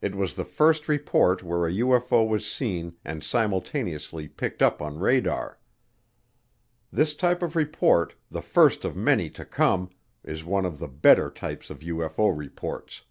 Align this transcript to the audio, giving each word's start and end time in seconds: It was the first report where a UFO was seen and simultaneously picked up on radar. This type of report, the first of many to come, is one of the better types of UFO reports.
It 0.00 0.14
was 0.14 0.36
the 0.36 0.44
first 0.44 0.88
report 0.88 1.42
where 1.42 1.66
a 1.66 1.72
UFO 1.72 2.24
was 2.28 2.48
seen 2.48 2.94
and 3.04 3.24
simultaneously 3.24 4.28
picked 4.28 4.62
up 4.62 4.80
on 4.80 5.00
radar. 5.00 5.58
This 6.92 7.16
type 7.16 7.42
of 7.42 7.56
report, 7.56 8.14
the 8.30 8.42
first 8.42 8.84
of 8.84 8.94
many 8.94 9.28
to 9.30 9.44
come, 9.44 9.90
is 10.22 10.44
one 10.44 10.66
of 10.66 10.78
the 10.78 10.86
better 10.86 11.30
types 11.32 11.68
of 11.68 11.80
UFO 11.80 12.32
reports. 12.38 13.02